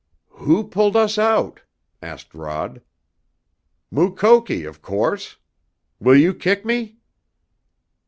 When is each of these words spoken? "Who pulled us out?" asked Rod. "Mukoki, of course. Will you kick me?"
"Who 0.31 0.67
pulled 0.67 0.95
us 0.97 1.19
out?" 1.19 1.61
asked 2.01 2.33
Rod. 2.33 2.81
"Mukoki, 3.91 4.63
of 4.63 4.81
course. 4.81 5.37
Will 5.99 6.15
you 6.17 6.33
kick 6.33 6.65
me?" 6.65 6.97